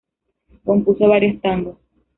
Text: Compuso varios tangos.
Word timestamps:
Compuso 0.63 1.07
varios 1.07 1.39
tangos. 1.41 1.77